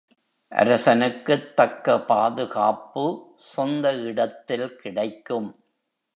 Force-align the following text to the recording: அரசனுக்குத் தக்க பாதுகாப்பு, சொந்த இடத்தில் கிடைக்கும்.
அரசனுக்குத் 0.51 1.55
தக்க 1.55 1.99
பாதுகாப்பு, 1.99 3.05
சொந்த 3.35 3.93
இடத்தில் 3.93 4.75
கிடைக்கும். 4.75 5.63